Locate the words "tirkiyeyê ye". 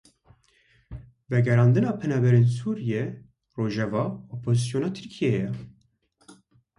4.95-5.49